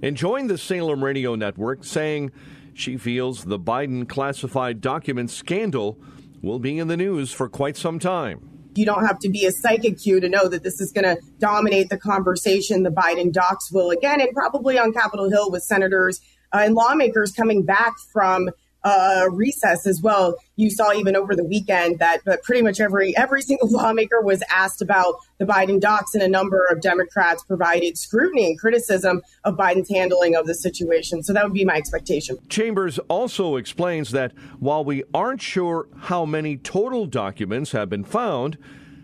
and 0.00 0.16
joined 0.16 0.48
the 0.48 0.58
Salem 0.58 1.02
Radio 1.02 1.34
Network 1.34 1.82
saying 1.82 2.30
she 2.78 2.96
feels 2.96 3.44
the 3.44 3.58
Biden 3.58 4.08
classified 4.08 4.80
document 4.80 5.30
scandal 5.30 5.98
will 6.42 6.58
be 6.58 6.78
in 6.78 6.88
the 6.88 6.96
news 6.96 7.32
for 7.32 7.48
quite 7.48 7.76
some 7.76 7.98
time. 7.98 8.48
You 8.76 8.86
don't 8.86 9.04
have 9.04 9.18
to 9.20 9.28
be 9.28 9.44
a 9.44 9.50
psychic 9.50 9.98
cue 9.98 10.20
to 10.20 10.28
know 10.28 10.46
that 10.48 10.62
this 10.62 10.80
is 10.80 10.92
going 10.92 11.04
to 11.04 11.20
dominate 11.38 11.88
the 11.88 11.98
conversation. 11.98 12.84
The 12.84 12.90
Biden 12.90 13.32
docs 13.32 13.72
will 13.72 13.90
again, 13.90 14.20
and 14.20 14.30
probably 14.32 14.78
on 14.78 14.92
Capitol 14.92 15.28
Hill 15.28 15.50
with 15.50 15.64
senators 15.64 16.20
uh, 16.52 16.58
and 16.58 16.74
lawmakers 16.74 17.32
coming 17.32 17.64
back 17.64 17.94
from 18.12 18.50
uh, 18.88 19.28
recess 19.30 19.86
as 19.86 20.00
well. 20.00 20.36
You 20.56 20.70
saw 20.70 20.92
even 20.92 21.14
over 21.14 21.36
the 21.36 21.44
weekend 21.44 21.98
that, 21.98 22.24
that 22.24 22.42
pretty 22.42 22.62
much 22.62 22.80
every 22.80 23.16
every 23.16 23.42
single 23.48 23.68
lawmaker 23.70 24.20
was 24.20 24.42
asked 24.50 24.80
about 24.80 25.16
the 25.38 25.44
Biden 25.44 25.80
docs, 25.80 26.14
and 26.14 26.22
a 26.22 26.28
number 26.28 26.66
of 26.70 26.80
Democrats 26.80 27.44
provided 27.44 27.98
scrutiny 27.98 28.46
and 28.46 28.58
criticism 28.58 29.22
of 29.44 29.56
Biden's 29.56 29.90
handling 29.90 30.34
of 30.34 30.46
the 30.46 30.54
situation. 30.54 31.22
So 31.22 31.32
that 31.32 31.44
would 31.44 31.52
be 31.52 31.64
my 31.64 31.74
expectation. 31.74 32.38
Chambers 32.48 32.98
also 33.08 33.56
explains 33.56 34.10
that 34.12 34.32
while 34.58 34.84
we 34.84 35.04
aren't 35.12 35.42
sure 35.42 35.88
how 35.96 36.24
many 36.24 36.56
total 36.56 37.06
documents 37.06 37.72
have 37.72 37.90
been 37.90 38.04
found, 38.04 38.56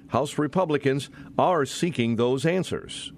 House 0.08 0.38
Republicans 0.38 1.10
are 1.38 1.66
seeking 1.66 2.16
those 2.16 2.46
answers. 2.46 3.12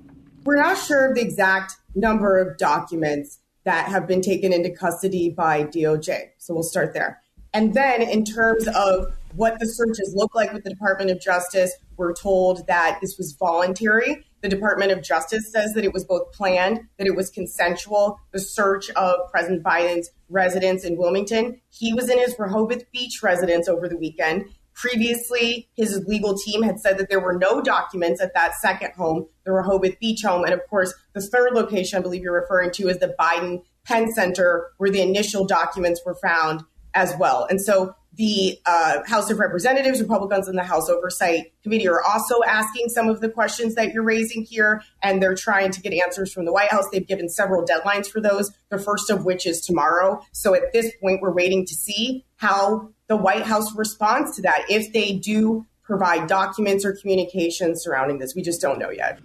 We're 0.45 0.57
not 0.57 0.79
sure 0.79 1.09
of 1.09 1.15
the 1.15 1.21
exact 1.21 1.77
number 1.95 2.39
of 2.39 2.57
documents 2.59 3.39
that 3.67 3.89
have 3.89 4.07
been 4.07 4.23
taken 4.23 4.53
into 4.53 4.71
custody 4.71 5.29
by 5.29 5.65
DOJ. 5.65 6.31
So 6.39 6.55
we'll 6.55 6.63
start 6.63 6.95
there. 6.95 7.21
And 7.53 7.75
then, 7.75 8.01
in 8.01 8.25
terms 8.25 8.69
of 8.69 9.13
what 9.35 9.59
the 9.59 9.67
searches 9.67 10.15
look 10.15 10.35
like 10.35 10.53
with 10.53 10.63
the 10.63 10.71
Department 10.71 11.11
of 11.11 11.21
Justice, 11.21 11.73
we're 11.97 12.15
told 12.15 12.67
that 12.69 12.99
this 13.01 13.19
was 13.19 13.33
voluntary. 13.33 14.25
The 14.43 14.49
Department 14.49 14.93
of 14.93 15.03
Justice 15.03 15.51
says 15.51 15.73
that 15.75 15.85
it 15.85 15.93
was 15.93 16.05
both 16.05 16.33
planned, 16.33 16.81
that 16.99 17.07
it 17.07 17.17
was 17.17 17.29
consensual. 17.29 18.21
The 18.33 18.39
search 18.39 18.91
of 18.91 19.17
President 19.31 19.65
Biden's 19.65 20.11
residence 20.29 20.85
in 20.85 20.97
Wilmington. 20.97 21.61
He 21.71 21.93
was 21.93 22.09
in 22.09 22.19
his 22.19 22.37
Rehoboth 22.39 22.91
Beach 22.93 23.21
residence 23.23 23.69
over 23.69 23.89
the 23.89 23.97
weekend. 23.97 24.45
Previously, 24.77 25.71
his 25.75 26.05
legal 26.07 26.37
team 26.37 26.63
had 26.63 26.79
said 26.79 26.99
that 26.99 27.09
there 27.09 27.19
were 27.19 27.37
no 27.37 27.63
documents 27.63 28.21
at 28.21 28.35
that 28.35 28.55
second 28.57 28.93
home, 28.93 29.27
the 29.45 29.53
Rehoboth 29.53 29.99
Beach 29.99 30.23
home. 30.23 30.45
And 30.45 30.53
of 30.53 30.61
course, 30.69 30.93
the 31.15 31.23
third 31.23 31.55
location 31.55 31.99
I 31.99 32.03
believe 32.03 32.23
you're 32.23 32.39
referring 32.39 32.73
to 32.73 32.89
is 32.89 32.99
the 32.99 33.15
Biden 33.19 33.63
Penn 33.85 34.13
Center, 34.13 34.69
where 34.77 34.91
the 34.91 35.01
initial 35.01 35.47
documents 35.47 36.03
were 36.05 36.17
found 36.17 36.63
as 36.93 37.15
well. 37.19 37.47
And 37.49 37.61
so 37.61 37.95
the 38.17 38.59
uh, 38.65 39.01
House 39.07 39.31
of 39.31 39.39
Representatives, 39.39 40.01
Republicans 40.01 40.49
in 40.49 40.57
the 40.57 40.65
House 40.65 40.89
Oversight 40.89 41.53
Committee 41.63 41.87
are 41.87 42.03
also 42.03 42.43
asking 42.47 42.89
some 42.89 43.09
of 43.09 43.21
the 43.21 43.29
questions 43.29 43.75
that 43.75 43.93
you're 43.93 44.03
raising 44.03 44.43
here, 44.43 44.83
and 45.03 45.23
they're 45.23 45.35
trying 45.35 45.71
to 45.73 45.81
get 45.81 45.93
answers 45.93 46.33
from 46.33 46.45
the 46.45 46.53
White 46.53 46.71
House. 46.71 46.85
They've 46.91 47.07
given 47.07 47.29
several 47.29 47.65
deadlines 47.65 48.07
for 48.07 48.21
those, 48.21 48.53
the 48.71 48.79
first 48.79 49.11
of 49.11 49.25
which 49.25 49.47
is 49.47 49.61
tomorrow. 49.61 50.23
So 50.33 50.55
at 50.55 50.73
this 50.73 50.93
point, 51.01 51.21
we're 51.21 51.33
waiting 51.33 51.67
to 51.67 51.75
see 51.75 52.25
how 52.37 52.91
the 53.09 53.17
White 53.17 53.43
House 53.43 53.75
responds 53.77 54.35
to 54.37 54.43
that 54.43 54.65
if 54.69 54.93
they 54.93 55.13
do 55.13 55.67
provide 55.83 56.27
documents 56.27 56.85
or 56.85 56.93
communications 56.95 57.83
surrounding 57.83 58.19
this. 58.19 58.35
We 58.35 58.43
just 58.43 58.61
don't 58.61 58.79
know 58.79 58.91
yet. 58.91 59.21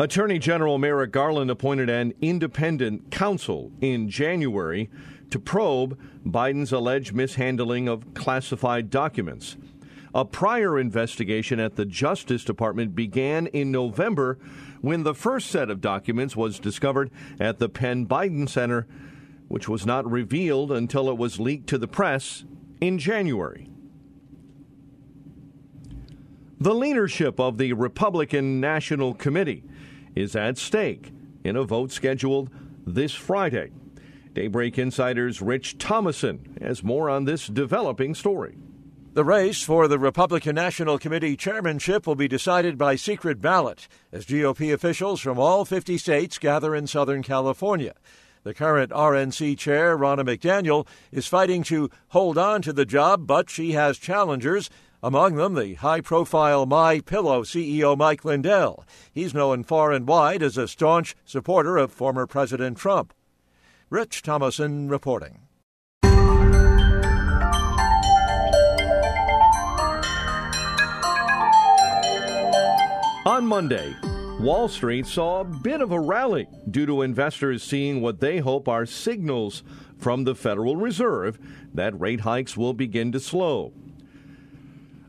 Attorney 0.00 0.38
General 0.38 0.78
Merrick 0.78 1.10
Garland 1.10 1.50
appointed 1.50 1.90
an 1.90 2.14
independent 2.20 3.10
counsel 3.10 3.72
in 3.80 4.08
January 4.08 4.88
to 5.30 5.40
probe 5.40 5.98
Biden's 6.24 6.70
alleged 6.70 7.12
mishandling 7.12 7.88
of 7.88 8.14
classified 8.14 8.90
documents. 8.90 9.56
A 10.14 10.24
prior 10.24 10.78
investigation 10.78 11.58
at 11.58 11.74
the 11.74 11.84
Justice 11.84 12.44
Department 12.44 12.94
began 12.94 13.48
in 13.48 13.72
November 13.72 14.38
when 14.82 15.02
the 15.02 15.14
first 15.14 15.50
set 15.50 15.68
of 15.68 15.80
documents 15.80 16.36
was 16.36 16.60
discovered 16.60 17.10
at 17.40 17.58
the 17.58 17.68
Penn 17.68 18.06
Biden 18.06 18.48
Center, 18.48 18.86
which 19.48 19.68
was 19.68 19.84
not 19.84 20.08
revealed 20.08 20.70
until 20.70 21.08
it 21.10 21.18
was 21.18 21.40
leaked 21.40 21.66
to 21.70 21.78
the 21.78 21.88
press 21.88 22.44
in 22.80 22.98
January. 22.98 23.68
The 26.60 26.74
leadership 26.74 27.40
of 27.40 27.58
the 27.58 27.72
Republican 27.72 28.60
National 28.60 29.12
Committee 29.12 29.64
is 30.18 30.34
at 30.34 30.58
stake 30.58 31.12
in 31.44 31.56
a 31.56 31.62
vote 31.62 31.92
scheduled 31.92 32.50
this 32.86 33.14
Friday. 33.14 33.70
Daybreak 34.34 34.78
Insider's 34.78 35.40
Rich 35.40 35.78
Thomason 35.78 36.56
has 36.60 36.82
more 36.82 37.08
on 37.08 37.24
this 37.24 37.46
developing 37.46 38.14
story. 38.14 38.56
The 39.14 39.24
race 39.24 39.62
for 39.62 39.88
the 39.88 39.98
Republican 39.98 40.54
National 40.54 40.98
Committee 40.98 41.36
chairmanship 41.36 42.06
will 42.06 42.14
be 42.14 42.28
decided 42.28 42.76
by 42.76 42.96
secret 42.96 43.40
ballot 43.40 43.88
as 44.12 44.26
GOP 44.26 44.72
officials 44.72 45.20
from 45.20 45.38
all 45.38 45.64
50 45.64 45.98
states 45.98 46.38
gather 46.38 46.74
in 46.74 46.86
Southern 46.86 47.22
California. 47.22 47.94
The 48.44 48.54
current 48.54 48.92
RNC 48.92 49.58
chair, 49.58 49.98
Ronna 49.98 50.24
McDaniel, 50.24 50.86
is 51.10 51.26
fighting 51.26 51.62
to 51.64 51.90
hold 52.08 52.38
on 52.38 52.62
to 52.62 52.72
the 52.72 52.86
job, 52.86 53.26
but 53.26 53.50
she 53.50 53.72
has 53.72 53.98
challengers. 53.98 54.70
Among 55.00 55.36
them, 55.36 55.54
the 55.54 55.74
high 55.74 56.00
profile 56.00 56.66
My 56.66 56.98
Pillow 56.98 57.44
CEO 57.44 57.96
Mike 57.96 58.24
Lindell. 58.24 58.84
He's 59.12 59.32
known 59.32 59.62
far 59.62 59.92
and 59.92 60.08
wide 60.08 60.42
as 60.42 60.58
a 60.58 60.66
staunch 60.66 61.14
supporter 61.24 61.76
of 61.76 61.92
former 61.92 62.26
President 62.26 62.76
Trump. 62.76 63.14
Rich 63.90 64.22
Thomason 64.22 64.88
reporting. 64.88 65.42
On 73.24 73.46
Monday, 73.46 73.94
Wall 74.40 74.66
Street 74.66 75.06
saw 75.06 75.42
a 75.42 75.44
bit 75.44 75.80
of 75.80 75.92
a 75.92 76.00
rally 76.00 76.48
due 76.68 76.86
to 76.86 77.02
investors 77.02 77.62
seeing 77.62 78.00
what 78.00 78.18
they 78.18 78.38
hope 78.38 78.66
are 78.66 78.84
signals 78.84 79.62
from 79.96 80.24
the 80.24 80.34
Federal 80.34 80.74
Reserve 80.74 81.38
that 81.72 81.98
rate 82.00 82.20
hikes 82.20 82.56
will 82.56 82.74
begin 82.74 83.12
to 83.12 83.20
slow. 83.20 83.72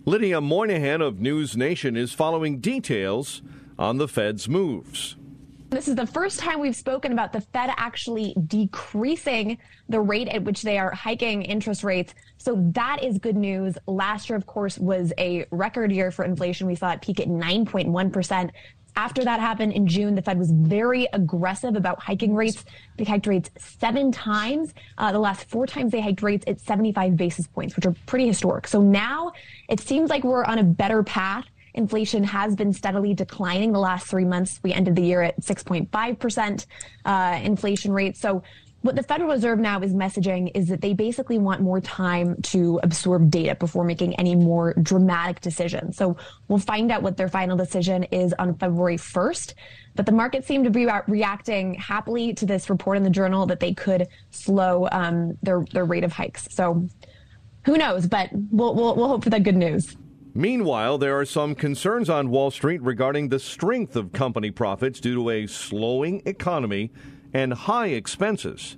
Lydia 0.10 0.42
Moynihan 0.42 1.02
of 1.04 1.20
News 1.20 1.56
Nation 1.56 1.96
is 1.96 2.14
following 2.14 2.60
details 2.60 3.44
on 3.78 3.98
the 3.98 4.08
Fed's 4.08 4.50
moves. 4.50 5.16
This 5.70 5.88
is 5.88 5.94
the 5.94 6.08
first 6.08 6.40
time 6.40 6.60
we've 6.60 6.76
spoken 6.76 7.12
about 7.12 7.32
the 7.32 7.42
Fed 7.42 7.70
actually 7.78 8.34
decreasing 8.48 9.60
the 9.88 10.02
rate 10.02 10.28
at 10.28 10.44
which 10.44 10.64
they 10.64 10.80
are 10.80 10.90
hiking 10.90 11.44
interest 11.44 11.84
rates. 11.84 12.16
So 12.40 12.56
that 12.74 13.04
is 13.04 13.20
good 13.20 13.36
news. 13.36 13.78
Last 13.86 14.32
year, 14.32 14.38
of 14.38 14.48
course, 14.48 14.80
was 14.80 15.14
a 15.20 15.46
record 15.52 15.92
year 15.92 16.10
for 16.10 16.26
inflation. 16.26 16.66
We 16.66 16.74
saw 16.74 16.94
it 16.94 17.04
peak 17.04 17.20
at 17.20 17.28
9.1%. 17.28 18.50
After 19.00 19.24
that 19.24 19.40
happened 19.40 19.72
in 19.72 19.88
June, 19.88 20.14
the 20.14 20.22
Fed 20.22 20.38
was 20.38 20.52
very 20.52 21.08
aggressive 21.14 21.78
about 21.78 22.02
hiking 22.02 22.36
rates. 22.36 22.66
They 22.98 23.06
hiked 23.06 23.28
rates 23.28 23.50
seven 23.58 24.12
times. 24.12 24.74
Uh, 24.98 25.14
the 25.14 25.20
last 25.20 25.50
four 25.50 25.66
times 25.66 25.94
they 25.94 26.02
hiked 26.02 26.22
rates 26.22 26.44
at 26.48 26.60
75 26.60 27.16
basis 27.16 27.48
points, 27.48 27.78
which 27.78 27.86
are 27.86 27.96
pretty 28.08 28.28
historic. 28.28 28.68
So 28.68 28.82
now 28.82 29.32
it 29.70 29.80
seems 29.80 30.10
like 30.10 30.26
we're 30.26 30.44
on 30.44 30.60
a 30.60 30.66
better 30.66 31.02
path. 31.02 31.46
Inflation 31.76 32.26
has 32.26 32.58
been 32.58 32.74
steadily 32.74 33.14
declining 33.14 33.72
the 33.72 33.80
last 33.80 34.08
three 34.08 34.26
months. 34.26 34.60
We 34.64 34.74
ended 34.74 34.98
the 34.98 35.04
year 35.04 35.22
at 35.22 35.40
6.5% 35.40 36.66
uh, 37.06 37.40
inflation 37.42 37.94
rate. 37.94 38.18
So 38.18 38.44
what 38.82 38.96
the 38.96 39.04
Federal 39.04 39.30
Reserve 39.30 39.60
now 39.60 39.82
is 39.82 39.94
messaging 39.94 40.52
is 40.56 40.68
that 40.68 40.80
they 40.80 40.94
basically 40.94 41.38
want 41.38 41.62
more 41.62 41.82
time 41.82 42.42
to 42.44 42.80
absorb 42.82 43.30
data 43.30 43.56
before 43.56 43.84
making 43.84 44.16
any 44.16 44.36
more 44.36 44.74
dramatic 44.82 45.42
decisions. 45.42 45.98
So 45.98 46.16
we'll 46.48 46.60
find 46.60 46.90
out 46.90 47.04
what 47.04 47.18
their 47.18 47.28
final 47.28 47.58
decision 47.58 48.04
is 48.06 48.34
on 48.40 48.56
February 48.58 48.96
1st. 48.96 49.54
But 49.96 50.06
the 50.06 50.14
market 50.14 50.46
seemed 50.46 50.64
to 50.64 50.70
be 50.70 50.88
reacting 51.08 51.74
happily 51.74 52.34
to 52.36 52.46
this 52.46 52.70
report 52.70 52.96
in 52.96 53.04
the 53.04 53.10
journal 53.10 53.46
that 53.48 53.60
they 53.60 53.74
could 53.74 54.08
slow 54.32 54.88
um, 54.94 55.38
their, 55.44 55.66
their 55.74 55.84
rate 55.84 56.06
of 56.06 56.14
hikes. 56.14 56.48
So 56.50 56.88
who 57.66 57.78
knows? 57.78 58.08
But 58.08 58.30
we'll, 58.32 58.76
we'll, 58.76 58.96
we'll 58.96 59.10
hope 59.10 59.26
for 59.26 59.30
that 59.32 59.44
good 59.44 59.58
news. 59.58 59.98
Meanwhile, 60.34 61.00
there 61.00 61.20
are 61.20 61.26
some 61.26 61.54
concerns 61.54 62.10
on 62.10 62.30
Wall 62.30 62.50
Street 62.50 62.82
regarding 62.82 63.28
the 63.28 63.40
strength 63.40 63.98
of 63.98 64.14
company 64.14 64.52
profits 64.52 65.02
due 65.02 65.16
to 65.16 65.30
a 65.32 65.48
slowing 65.48 66.22
economy 66.26 66.92
and 67.34 67.54
high 67.54 67.88
expenses. 67.88 68.78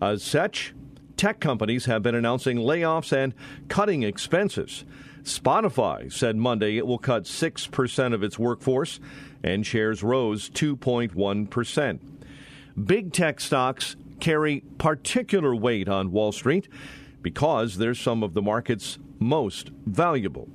As 0.00 0.22
such, 0.22 0.74
tech 1.16 1.40
companies 1.40 1.84
have 1.84 2.02
been 2.02 2.14
announcing 2.14 2.58
layoffs 2.58 3.12
and 3.12 3.34
cutting 3.68 4.02
expenses. 4.02 4.84
Spotify 5.22 6.10
said 6.12 6.36
Monday 6.36 6.78
it 6.78 6.86
will 6.86 6.98
cut 6.98 7.24
6% 7.24 8.14
of 8.14 8.22
its 8.22 8.38
workforce, 8.38 9.00
and 9.42 9.66
shares 9.66 10.02
rose 10.02 10.48
2.1%. 10.50 12.00
Big 12.84 13.12
tech 13.12 13.40
stocks 13.40 13.96
carry 14.20 14.60
particular 14.78 15.54
weight 15.54 15.88
on 15.88 16.12
Wall 16.12 16.32
Street 16.32 16.68
because 17.22 17.76
they're 17.76 17.94
some 17.94 18.22
of 18.22 18.34
the 18.34 18.42
market's 18.42 18.98
most 19.18 19.70
valuable. 19.86 20.48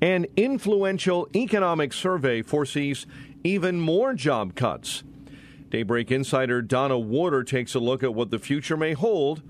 An 0.00 0.26
influential 0.36 1.28
economic 1.34 1.92
survey 1.92 2.42
foresees 2.42 3.06
even 3.44 3.80
more 3.80 4.14
job 4.14 4.54
cuts. 4.54 5.04
Daybreak 5.70 6.10
insider 6.10 6.62
Donna 6.62 6.98
Warder 6.98 7.42
takes 7.42 7.74
a 7.74 7.80
look 7.80 8.02
at 8.02 8.14
what 8.14 8.30
the 8.30 8.38
future 8.38 8.76
may 8.76 8.92
hold 8.92 9.42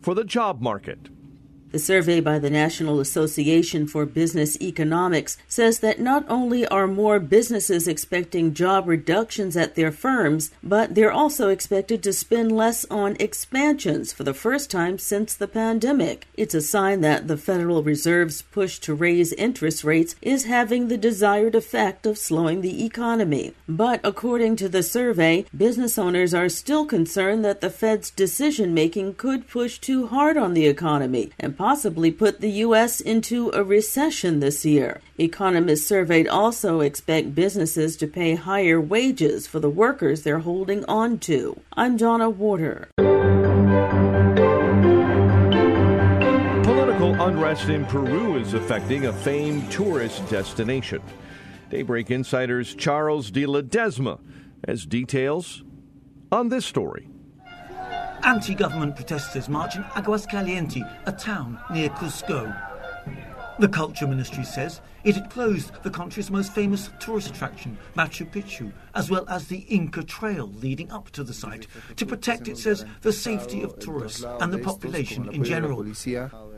for 0.00 0.14
the 0.14 0.24
job 0.24 0.60
market. 0.60 1.08
The 1.70 1.78
survey 1.78 2.20
by 2.20 2.38
the 2.38 2.48
National 2.48 2.98
Association 2.98 3.86
for 3.86 4.06
Business 4.06 4.58
Economics 4.58 5.36
says 5.48 5.80
that 5.80 6.00
not 6.00 6.24
only 6.26 6.66
are 6.68 6.86
more 6.86 7.20
businesses 7.20 7.86
expecting 7.86 8.54
job 8.54 8.88
reductions 8.88 9.54
at 9.54 9.74
their 9.74 9.92
firms, 9.92 10.50
but 10.62 10.94
they're 10.94 11.12
also 11.12 11.48
expected 11.50 12.02
to 12.02 12.12
spend 12.14 12.52
less 12.52 12.86
on 12.86 13.16
expansions 13.20 14.14
for 14.14 14.24
the 14.24 14.32
first 14.32 14.70
time 14.70 14.96
since 14.96 15.34
the 15.34 15.46
pandemic. 15.46 16.26
It's 16.38 16.54
a 16.54 16.62
sign 16.62 17.02
that 17.02 17.28
the 17.28 17.36
Federal 17.36 17.82
Reserve's 17.82 18.40
push 18.40 18.78
to 18.78 18.94
raise 18.94 19.34
interest 19.34 19.84
rates 19.84 20.16
is 20.22 20.46
having 20.46 20.88
the 20.88 20.96
desired 20.96 21.54
effect 21.54 22.06
of 22.06 22.16
slowing 22.16 22.62
the 22.62 22.82
economy. 22.82 23.52
But 23.68 24.00
according 24.02 24.56
to 24.56 24.70
the 24.70 24.82
survey, 24.82 25.44
business 25.54 25.98
owners 25.98 26.32
are 26.32 26.48
still 26.48 26.86
concerned 26.86 27.44
that 27.44 27.60
the 27.60 27.68
Fed's 27.68 28.10
decision 28.10 28.72
making 28.72 29.16
could 29.16 29.48
push 29.48 29.78
too 29.78 30.06
hard 30.06 30.38
on 30.38 30.54
the 30.54 30.66
economy 30.66 31.30
and 31.38 31.57
possibly 31.58 32.12
put 32.12 32.40
the 32.40 32.50
U.S. 32.66 33.00
into 33.00 33.50
a 33.52 33.64
recession 33.64 34.38
this 34.38 34.64
year. 34.64 35.00
Economists 35.18 35.88
surveyed 35.88 36.28
also 36.28 36.80
expect 36.80 37.34
businesses 37.34 37.96
to 37.96 38.06
pay 38.06 38.36
higher 38.36 38.80
wages 38.80 39.48
for 39.48 39.58
the 39.58 39.68
workers 39.68 40.22
they're 40.22 40.38
holding 40.38 40.84
on 40.84 41.18
to. 41.18 41.60
I'm 41.72 41.96
Donna 41.96 42.30
Warder. 42.30 42.88
Political 46.62 47.20
unrest 47.20 47.68
in 47.68 47.84
Peru 47.86 48.38
is 48.38 48.54
affecting 48.54 49.06
a 49.06 49.12
famed 49.12 49.70
tourist 49.72 50.28
destination. 50.30 51.02
Daybreak 51.70 52.12
Insider's 52.12 52.72
Charles 52.72 53.32
de 53.32 53.44
Ledesma 53.46 54.20
has 54.66 54.86
details 54.86 55.64
on 56.30 56.50
this 56.50 56.64
story. 56.64 57.08
Anti 58.24 58.54
government 58.54 58.96
protesters 58.96 59.48
march 59.48 59.76
in 59.76 59.82
Aguascaliente, 59.84 60.82
a 61.06 61.12
town 61.12 61.58
near 61.70 61.88
Cusco. 61.90 62.54
The 63.58 63.68
Culture 63.68 64.06
Ministry 64.06 64.44
says 64.44 64.80
it 65.04 65.14
had 65.14 65.30
closed 65.30 65.72
the 65.82 65.90
country's 65.90 66.30
most 66.30 66.52
famous 66.52 66.90
tourist 67.00 67.30
attraction, 67.30 67.78
Machu 67.96 68.30
Picchu, 68.30 68.72
as 68.94 69.10
well 69.10 69.24
as 69.28 69.48
the 69.48 69.58
Inca 69.58 70.04
Trail 70.04 70.46
leading 70.46 70.90
up 70.92 71.10
to 71.10 71.24
the 71.24 71.32
site, 71.32 71.66
to 71.96 72.06
protect, 72.06 72.48
it 72.48 72.58
says, 72.58 72.84
the 73.02 73.12
safety 73.12 73.62
of 73.62 73.78
tourists 73.78 74.24
and 74.40 74.52
the 74.52 74.58
population 74.58 75.28
in 75.32 75.42
general. 75.42 75.84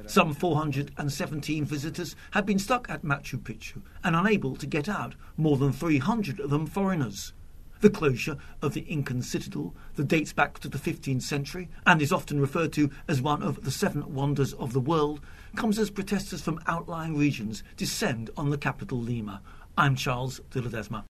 Some 0.06 0.34
417 0.34 1.64
visitors 1.64 2.16
had 2.32 2.44
been 2.46 2.58
stuck 2.58 2.90
at 2.90 3.02
Machu 3.02 3.38
Picchu 3.38 3.82
and 4.02 4.16
unable 4.16 4.56
to 4.56 4.66
get 4.66 4.88
out, 4.88 5.14
more 5.36 5.56
than 5.56 5.72
300 5.72 6.40
of 6.40 6.50
them 6.50 6.66
foreigners. 6.66 7.32
The 7.80 7.90
closure 7.90 8.36
of 8.60 8.74
the 8.74 8.82
Incan 8.82 9.22
citadel 9.22 9.74
that 9.94 10.08
dates 10.08 10.32
back 10.32 10.58
to 10.58 10.68
the 10.68 10.78
15th 10.78 11.22
century 11.22 11.68
and 11.86 12.02
is 12.02 12.12
often 12.12 12.38
referred 12.38 12.72
to 12.74 12.90
as 13.08 13.22
one 13.22 13.42
of 13.42 13.64
the 13.64 13.70
seven 13.70 14.14
wonders 14.14 14.52
of 14.54 14.72
the 14.72 14.80
world 14.80 15.20
comes 15.56 15.78
as 15.78 15.90
protesters 15.90 16.42
from 16.42 16.60
outlying 16.66 17.16
regions 17.16 17.62
descend 17.76 18.30
on 18.36 18.50
the 18.50 18.58
capital 18.58 18.98
Lima. 18.98 19.40
I'm 19.78 19.96
Charles 19.96 20.40
de 20.50 20.60
Ledesma. 20.60 21.04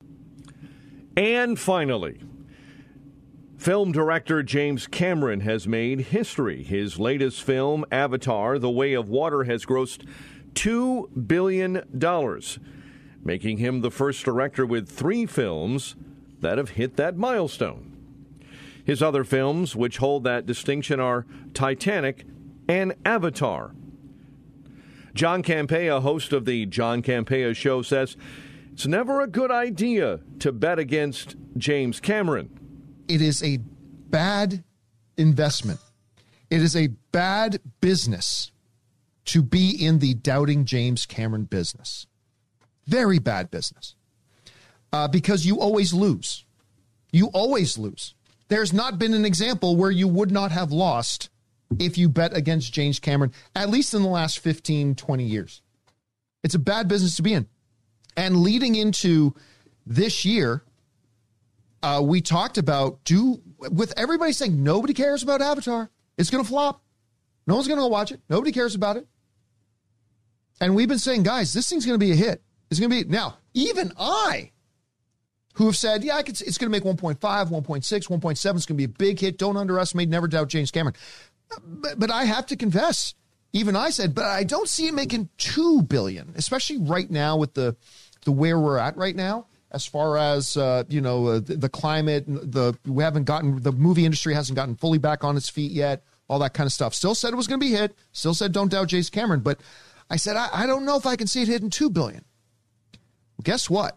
And 1.16 1.58
finally, 1.58 2.20
Film 3.60 3.92
director 3.92 4.42
James 4.42 4.86
Cameron 4.86 5.40
has 5.40 5.68
made 5.68 6.00
history. 6.00 6.62
His 6.62 6.98
latest 6.98 7.42
film, 7.42 7.84
Avatar 7.92 8.58
The 8.58 8.70
Way 8.70 8.94
of 8.94 9.10
Water, 9.10 9.44
has 9.44 9.66
grossed 9.66 10.08
$2 10.54 11.26
billion, 11.26 11.82
making 13.22 13.58
him 13.58 13.82
the 13.82 13.90
first 13.90 14.24
director 14.24 14.64
with 14.64 14.88
three 14.88 15.26
films 15.26 15.94
that 16.40 16.58
have 16.58 16.70
hit 16.70 16.96
that 16.96 17.16
milestone. 17.16 17.96
His 18.84 19.02
other 19.02 19.24
films, 19.24 19.76
which 19.76 19.98
hold 19.98 20.24
that 20.24 20.46
distinction, 20.46 21.00
are 21.00 21.26
Titanic 21.54 22.24
and 22.68 22.94
Avatar. 23.04 23.72
John 25.14 25.42
Campea, 25.42 26.02
host 26.02 26.32
of 26.32 26.44
the 26.44 26.66
John 26.66 27.02
Campea 27.02 27.54
Show, 27.54 27.82
says 27.82 28.16
it's 28.72 28.86
never 28.86 29.20
a 29.20 29.26
good 29.26 29.50
idea 29.50 30.20
to 30.38 30.52
bet 30.52 30.78
against 30.78 31.36
James 31.56 32.00
Cameron. 32.00 32.48
It 33.08 33.20
is 33.20 33.42
a 33.42 33.58
bad 33.58 34.64
investment. 35.16 35.80
It 36.48 36.62
is 36.62 36.76
a 36.76 36.88
bad 37.12 37.60
business 37.80 38.52
to 39.26 39.42
be 39.42 39.70
in 39.70 39.98
the 39.98 40.14
doubting 40.14 40.64
James 40.64 41.06
Cameron 41.06 41.44
business. 41.44 42.06
Very 42.86 43.18
bad 43.18 43.50
business 43.50 43.94
uh, 44.92 45.08
because 45.08 45.46
you 45.46 45.60
always 45.60 45.92
lose. 45.92 46.44
You 47.12 47.26
always 47.28 47.78
lose. 47.78 48.14
There's 48.48 48.72
not 48.72 48.98
been 48.98 49.14
an 49.14 49.24
example 49.24 49.76
where 49.76 49.90
you 49.90 50.08
would 50.08 50.30
not 50.30 50.50
have 50.50 50.72
lost 50.72 51.30
if 51.78 51.96
you 51.96 52.08
bet 52.08 52.36
against 52.36 52.72
James 52.72 52.98
Cameron, 52.98 53.32
at 53.54 53.70
least 53.70 53.94
in 53.94 54.02
the 54.02 54.08
last 54.08 54.40
15, 54.40 54.96
20 54.96 55.24
years. 55.24 55.62
It's 56.42 56.54
a 56.54 56.58
bad 56.58 56.88
business 56.88 57.16
to 57.16 57.22
be 57.22 57.34
in. 57.34 57.46
And 58.16 58.38
leading 58.38 58.74
into 58.74 59.34
this 59.86 60.24
year, 60.24 60.64
uh, 61.82 62.02
we 62.04 62.20
talked 62.20 62.58
about 62.58 63.04
do 63.04 63.40
with 63.58 63.92
everybody 63.96 64.32
saying 64.32 64.62
nobody 64.62 64.94
cares 64.94 65.22
about 65.22 65.40
Avatar, 65.40 65.90
it's 66.18 66.30
going 66.30 66.42
to 66.42 66.48
flop. 66.48 66.82
No 67.46 67.54
one's 67.54 67.68
going 67.68 67.80
to 67.80 67.86
watch 67.86 68.12
it. 68.12 68.20
Nobody 68.28 68.52
cares 68.52 68.74
about 68.74 68.96
it. 68.96 69.06
And 70.60 70.74
we've 70.74 70.88
been 70.88 70.98
saying, 70.98 71.22
guys, 71.22 71.52
this 71.52 71.70
thing's 71.70 71.86
going 71.86 71.98
to 71.98 72.04
be 72.04 72.12
a 72.12 72.16
hit. 72.16 72.42
It's 72.70 72.78
going 72.78 72.90
to 72.90 73.04
be 73.04 73.10
now. 73.10 73.38
Even 73.54 73.92
I 73.98 74.50
who 75.54 75.66
have 75.66 75.76
said, 75.76 76.04
yeah, 76.04 76.20
could, 76.22 76.40
it's 76.40 76.58
going 76.58 76.72
to 76.72 76.78
make 76.78 76.84
1.5, 76.84 77.18
1.6, 77.18 77.64
1.7. 77.64 78.32
It's 78.32 78.44
going 78.44 78.62
to 78.62 78.74
be 78.74 78.84
a 78.84 78.88
big 78.88 79.18
hit. 79.18 79.38
Don't 79.38 79.56
underestimate, 79.56 80.08
never 80.08 80.28
doubt 80.28 80.48
James 80.48 80.70
Cameron. 80.70 80.94
But, 81.66 81.98
but 81.98 82.10
I 82.10 82.24
have 82.24 82.46
to 82.46 82.56
confess, 82.56 83.14
even 83.52 83.74
I 83.74 83.90
said, 83.90 84.14
but 84.14 84.24
I 84.24 84.44
don't 84.44 84.68
see 84.68 84.86
it 84.86 84.94
making 84.94 85.28
2 85.38 85.82
billion, 85.82 86.32
especially 86.36 86.78
right 86.78 87.10
now 87.10 87.36
with 87.36 87.54
the, 87.54 87.76
the 88.24 88.32
where 88.32 88.58
we're 88.58 88.78
at 88.78 88.96
right 88.96 89.16
now 89.16 89.46
as 89.72 89.86
far 89.86 90.16
as 90.16 90.56
uh, 90.56 90.84
you 90.88 91.00
know 91.00 91.26
uh, 91.26 91.40
the, 91.40 91.56
the, 91.56 91.68
climate 91.68 92.24
the 92.26 92.76
we 92.86 93.02
haven't 93.02 93.24
gotten 93.24 93.62
the 93.62 93.72
movie 93.72 94.04
industry 94.04 94.34
hasn't 94.34 94.56
gotten 94.56 94.74
fully 94.74 94.98
back 94.98 95.24
on 95.24 95.36
its 95.36 95.48
feet 95.48 95.70
yet 95.70 96.02
all 96.28 96.38
that 96.38 96.54
kind 96.54 96.66
of 96.66 96.72
stuff 96.72 96.94
still 96.94 97.14
said 97.14 97.32
it 97.32 97.36
was 97.36 97.46
going 97.46 97.60
to 97.60 97.64
be 97.64 97.72
hit 97.72 97.94
still 98.12 98.34
said 98.34 98.52
don't 98.52 98.70
doubt 98.70 98.88
james 98.88 99.10
cameron 99.10 99.40
but 99.40 99.60
i 100.10 100.16
said 100.16 100.36
I, 100.36 100.48
I 100.52 100.66
don't 100.66 100.84
know 100.84 100.96
if 100.96 101.06
i 101.06 101.16
can 101.16 101.26
see 101.26 101.42
it 101.42 101.48
hitting 101.48 101.70
2 101.70 101.90
billion 101.90 102.24
well, 103.36 103.44
guess 103.44 103.70
what 103.70 103.96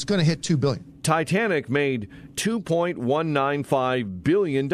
it's 0.00 0.06
going 0.06 0.18
to 0.18 0.24
hit 0.24 0.42
2 0.42 0.56
billion. 0.56 0.82
Titanic 1.02 1.68
made 1.68 2.08
$2.195 2.36 4.24
billion 4.24 4.72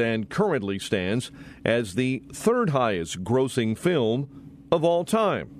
and 0.00 0.30
currently 0.30 0.78
stands 0.78 1.32
as 1.64 1.96
the 1.96 2.22
third 2.32 2.70
highest 2.70 3.24
grossing 3.24 3.76
film 3.76 4.62
of 4.70 4.84
all 4.84 5.04
time. 5.04 5.50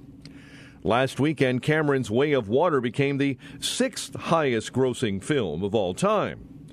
Last 0.84 1.18
weekend, 1.18 1.62
Cameron's 1.62 2.12
Way 2.12 2.30
of 2.30 2.48
Water 2.48 2.80
became 2.80 3.18
the 3.18 3.36
sixth 3.58 4.14
highest 4.14 4.72
grossing 4.72 5.20
film 5.20 5.64
of 5.64 5.74
all 5.74 5.94
time. 5.94 6.68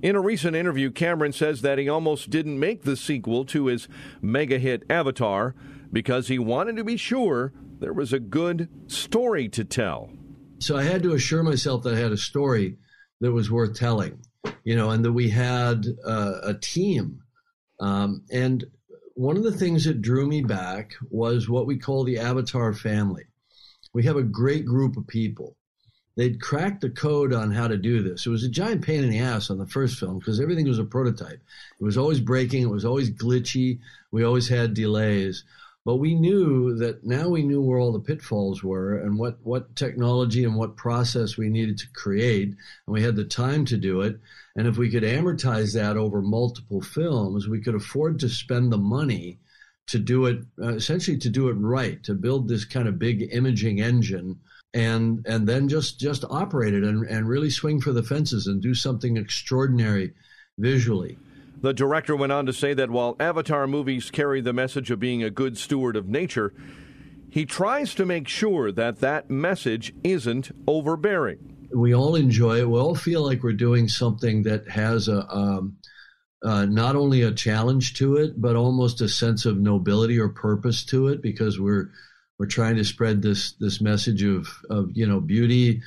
In 0.00 0.14
a 0.14 0.20
recent 0.20 0.54
interview, 0.54 0.92
Cameron 0.92 1.32
says 1.32 1.60
that 1.62 1.78
he 1.78 1.88
almost 1.88 2.30
didn't 2.30 2.60
make 2.60 2.84
the 2.84 2.96
sequel 2.96 3.44
to 3.46 3.66
his 3.66 3.88
mega 4.22 4.60
hit 4.60 4.84
Avatar 4.88 5.56
because 5.92 6.28
he 6.28 6.38
wanted 6.38 6.76
to 6.76 6.84
be 6.84 6.96
sure 6.96 7.52
there 7.80 7.92
was 7.92 8.12
a 8.12 8.20
good 8.20 8.68
story 8.86 9.48
to 9.48 9.64
tell. 9.64 10.12
So 10.60 10.76
I 10.76 10.82
had 10.82 11.02
to 11.04 11.14
assure 11.14 11.42
myself 11.42 11.82
that 11.84 11.94
I 11.94 11.98
had 11.98 12.12
a 12.12 12.18
story 12.18 12.76
that 13.20 13.32
was 13.32 13.50
worth 13.50 13.76
telling, 13.76 14.20
you 14.62 14.76
know, 14.76 14.90
and 14.90 15.04
that 15.04 15.12
we 15.12 15.30
had 15.30 15.86
uh, 16.06 16.40
a 16.42 16.54
team. 16.54 17.22
Um, 17.80 18.24
and 18.30 18.64
one 19.14 19.38
of 19.38 19.42
the 19.42 19.56
things 19.56 19.84
that 19.84 20.02
drew 20.02 20.26
me 20.26 20.42
back 20.42 20.92
was 21.10 21.48
what 21.48 21.66
we 21.66 21.78
call 21.78 22.04
the 22.04 22.18
Avatar 22.18 22.74
family. 22.74 23.24
We 23.94 24.04
have 24.04 24.16
a 24.16 24.22
great 24.22 24.66
group 24.66 24.96
of 24.96 25.06
people. 25.06 25.56
They'd 26.16 26.40
cracked 26.40 26.82
the 26.82 26.90
code 26.90 27.32
on 27.32 27.50
how 27.50 27.68
to 27.68 27.78
do 27.78 28.02
this. 28.02 28.26
It 28.26 28.30
was 28.30 28.44
a 28.44 28.48
giant 28.48 28.84
pain 28.84 29.02
in 29.02 29.10
the 29.10 29.20
ass 29.20 29.48
on 29.48 29.58
the 29.58 29.66
first 29.66 29.98
film 29.98 30.18
because 30.18 30.40
everything 30.40 30.68
was 30.68 30.78
a 30.78 30.84
prototype. 30.84 31.40
It 31.80 31.84
was 31.84 31.96
always 31.96 32.20
breaking, 32.20 32.62
it 32.62 32.70
was 32.70 32.84
always 32.84 33.10
glitchy, 33.10 33.78
we 34.10 34.24
always 34.24 34.48
had 34.48 34.74
delays. 34.74 35.44
But 35.84 35.96
we 35.96 36.14
knew 36.14 36.76
that 36.76 37.04
now 37.04 37.28
we 37.30 37.42
knew 37.42 37.62
where 37.62 37.78
all 37.78 37.92
the 37.92 38.00
pitfalls 38.00 38.62
were 38.62 38.98
and 38.98 39.18
what, 39.18 39.38
what 39.42 39.74
technology 39.76 40.44
and 40.44 40.54
what 40.54 40.76
process 40.76 41.38
we 41.38 41.48
needed 41.48 41.78
to 41.78 41.86
create. 41.94 42.48
And 42.48 42.56
we 42.86 43.02
had 43.02 43.16
the 43.16 43.24
time 43.24 43.64
to 43.66 43.78
do 43.78 44.02
it. 44.02 44.20
And 44.56 44.66
if 44.66 44.76
we 44.76 44.90
could 44.90 45.04
amortize 45.04 45.72
that 45.74 45.96
over 45.96 46.20
multiple 46.20 46.82
films, 46.82 47.48
we 47.48 47.62
could 47.62 47.74
afford 47.74 48.18
to 48.20 48.28
spend 48.28 48.70
the 48.70 48.78
money 48.78 49.38
to 49.86 49.98
do 49.98 50.26
it, 50.26 50.44
uh, 50.62 50.74
essentially 50.74 51.16
to 51.18 51.30
do 51.30 51.48
it 51.48 51.54
right, 51.54 52.02
to 52.04 52.14
build 52.14 52.48
this 52.48 52.64
kind 52.64 52.86
of 52.86 52.98
big 52.98 53.28
imaging 53.32 53.80
engine 53.80 54.38
and 54.72 55.26
and 55.26 55.48
then 55.48 55.68
just 55.68 55.98
just 55.98 56.24
operate 56.30 56.74
it 56.74 56.84
and, 56.84 57.04
and 57.06 57.28
really 57.28 57.50
swing 57.50 57.80
for 57.80 57.92
the 57.92 58.02
fences 58.02 58.46
and 58.46 58.62
do 58.62 58.74
something 58.74 59.16
extraordinary 59.16 60.12
visually. 60.58 61.18
The 61.62 61.74
director 61.74 62.16
went 62.16 62.32
on 62.32 62.46
to 62.46 62.52
say 62.52 62.72
that 62.74 62.90
while 62.90 63.16
Avatar 63.20 63.66
movies 63.66 64.10
carry 64.10 64.40
the 64.40 64.52
message 64.52 64.90
of 64.90 64.98
being 64.98 65.22
a 65.22 65.30
good 65.30 65.58
steward 65.58 65.94
of 65.94 66.08
nature, 66.08 66.54
he 67.28 67.44
tries 67.44 67.94
to 67.94 68.06
make 68.06 68.28
sure 68.28 68.72
that 68.72 69.00
that 69.00 69.30
message 69.30 69.94
isn't 70.02 70.50
overbearing. 70.66 71.68
We 71.72 71.94
all 71.94 72.16
enjoy 72.16 72.60
it. 72.60 72.68
We 72.68 72.78
all 72.78 72.94
feel 72.94 73.24
like 73.24 73.42
we're 73.42 73.52
doing 73.52 73.88
something 73.88 74.42
that 74.44 74.68
has 74.68 75.06
a 75.08 75.28
um, 75.32 75.76
uh, 76.42 76.64
not 76.64 76.96
only 76.96 77.22
a 77.22 77.32
challenge 77.32 77.94
to 77.94 78.16
it, 78.16 78.40
but 78.40 78.56
almost 78.56 79.02
a 79.02 79.08
sense 79.08 79.44
of 79.44 79.58
nobility 79.58 80.18
or 80.18 80.30
purpose 80.30 80.84
to 80.86 81.08
it, 81.08 81.22
because 81.22 81.60
we're 81.60 81.92
we're 82.38 82.46
trying 82.46 82.76
to 82.76 82.84
spread 82.84 83.22
this 83.22 83.52
this 83.60 83.80
message 83.80 84.22
of 84.22 84.48
of 84.70 84.88
you 84.94 85.06
know 85.06 85.20
beauty, 85.20 85.82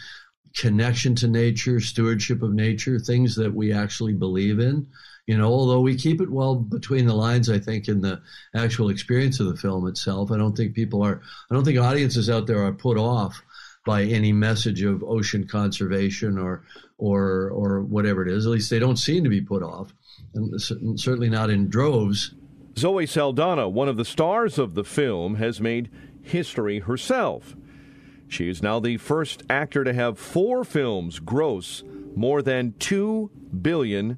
connection 0.55 1.15
to 1.15 1.27
nature, 1.27 1.79
stewardship 1.79 2.43
of 2.43 2.53
nature, 2.53 2.99
things 2.99 3.35
that 3.35 3.53
we 3.53 3.73
actually 3.73 4.13
believe 4.13 4.59
in. 4.59 4.87
You 5.25 5.37
know, 5.37 5.47
although 5.47 5.79
we 5.79 5.95
keep 5.95 6.19
it 6.19 6.29
well 6.29 6.55
between 6.55 7.05
the 7.05 7.15
lines, 7.15 7.49
I 7.49 7.57
think 7.57 7.87
in 7.87 8.01
the 8.01 8.21
actual 8.53 8.89
experience 8.89 9.39
of 9.39 9.47
the 9.47 9.55
film 9.55 9.87
itself. 9.87 10.31
I 10.31 10.37
don't 10.37 10.55
think 10.55 10.75
people 10.75 11.01
are. 11.01 11.21
I 11.49 11.55
don't 11.55 11.63
think 11.63 11.79
audiences 11.79 12.29
out 12.29 12.45
there 12.45 12.63
are 12.63 12.73
put 12.73 12.97
off 12.97 13.41
by 13.85 14.03
any 14.03 14.33
message 14.33 14.81
of 14.81 15.03
ocean 15.03 15.47
conservation 15.47 16.37
or 16.37 16.63
or 16.97 17.49
or 17.51 17.81
whatever 17.81 18.21
it 18.21 18.33
is. 18.33 18.45
At 18.45 18.51
least 18.51 18.69
they 18.69 18.79
don't 18.79 18.97
seem 18.97 19.23
to 19.23 19.29
be 19.29 19.41
put 19.41 19.63
off 19.63 19.93
and 20.33 20.59
certainly 20.99 21.29
not 21.29 21.49
in 21.49 21.69
droves. 21.69 22.33
Zoe 22.77 23.05
Saldana, 23.05 23.69
one 23.69 23.87
of 23.87 23.97
the 23.97 24.05
stars 24.05 24.57
of 24.57 24.73
the 24.73 24.83
film, 24.83 25.35
has 25.35 25.61
made 25.61 25.89
history 26.21 26.79
herself. 26.79 27.55
She 28.27 28.49
is 28.49 28.63
now 28.63 28.79
the 28.79 28.97
first 28.97 29.43
actor 29.49 29.83
to 29.83 29.93
have 29.93 30.17
four 30.17 30.63
films 30.63 31.19
gross 31.19 31.83
more 32.15 32.41
than 32.41 32.71
$2 32.73 33.29
billion. 33.61 34.17